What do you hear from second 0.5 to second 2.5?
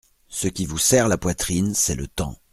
vous serre la poitrine, c'est le temps.